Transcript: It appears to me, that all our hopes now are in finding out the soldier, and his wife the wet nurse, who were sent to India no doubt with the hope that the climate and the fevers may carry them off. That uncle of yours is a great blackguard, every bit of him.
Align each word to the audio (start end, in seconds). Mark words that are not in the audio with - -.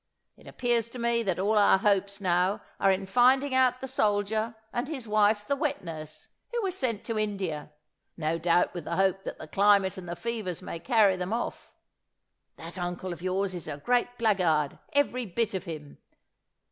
It 0.35 0.47
appears 0.47 0.89
to 0.89 0.97
me, 0.97 1.21
that 1.21 1.37
all 1.37 1.59
our 1.59 1.77
hopes 1.77 2.19
now 2.19 2.61
are 2.79 2.89
in 2.91 3.05
finding 3.05 3.53
out 3.53 3.81
the 3.81 3.87
soldier, 3.87 4.55
and 4.73 4.87
his 4.87 5.07
wife 5.07 5.45
the 5.45 5.55
wet 5.55 5.83
nurse, 5.83 6.27
who 6.51 6.59
were 6.63 6.71
sent 6.71 7.05
to 7.05 7.19
India 7.19 7.71
no 8.17 8.39
doubt 8.39 8.73
with 8.73 8.85
the 8.85 8.95
hope 8.95 9.25
that 9.25 9.37
the 9.37 9.45
climate 9.47 9.99
and 9.99 10.09
the 10.09 10.15
fevers 10.15 10.59
may 10.59 10.79
carry 10.79 11.17
them 11.17 11.33
off. 11.33 11.71
That 12.55 12.79
uncle 12.79 13.13
of 13.13 13.21
yours 13.21 13.53
is 13.53 13.67
a 13.67 13.77
great 13.77 14.17
blackguard, 14.17 14.79
every 14.91 15.27
bit 15.27 15.53
of 15.53 15.65
him. 15.65 15.99